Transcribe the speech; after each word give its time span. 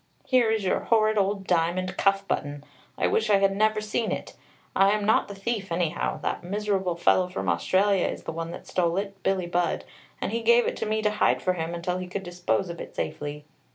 "Here 0.25 0.49
is 0.49 0.63
your 0.63 0.79
horrid 0.79 1.19
old 1.19 1.45
diamond 1.45 1.95
cuff 1.95 2.27
button! 2.27 2.63
I 2.97 3.05
wish 3.05 3.29
I 3.29 3.37
had 3.37 3.55
never 3.55 3.79
seen 3.81 4.11
it. 4.11 4.35
I 4.75 4.93
am 4.93 5.05
not 5.05 5.27
the 5.27 5.35
thief, 5.35 5.71
anyhow. 5.71 6.19
That 6.21 6.43
miserable 6.43 6.95
fellow 6.95 7.29
from 7.29 7.47
Australia 7.47 8.07
is 8.07 8.23
the 8.23 8.31
one 8.31 8.49
that 8.49 8.65
stole 8.65 8.97
it, 8.97 9.21
Billie 9.21 9.45
Budd, 9.45 9.83
and 10.19 10.31
he 10.31 10.41
gave 10.41 10.65
it 10.65 10.75
to 10.77 10.87
me 10.87 11.03
to 11.03 11.11
hide 11.11 11.39
for 11.39 11.53
him 11.53 11.75
until 11.75 11.99
he 11.99 12.07
could 12.07 12.23
dispose 12.23 12.67
of 12.69 12.81
it 12.81 12.95
safely. 12.95 13.45